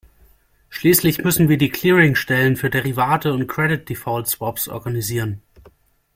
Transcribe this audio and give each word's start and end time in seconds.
Schließlich 0.69 1.19
müssen 1.23 1.47
wir 1.47 1.59
Clearingstellen 1.59 2.55
für 2.57 2.71
Derivate 2.71 3.31
und 3.33 3.45
Credit 3.47 3.87
Default 3.87 4.27
Swaps 4.29 4.67
organisieren. 4.67 5.43